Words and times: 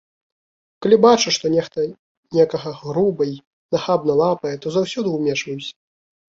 Калі 0.85 0.97
бачу, 1.05 1.33
што 1.35 1.45
нехта 1.57 1.85
некага 2.37 2.73
груба 2.81 3.23
і 3.35 3.37
нахабна 3.73 4.13
лапае, 4.25 4.55
то 4.67 4.77
заўсёды 4.81 5.09
ўмешваюся. 5.15 5.73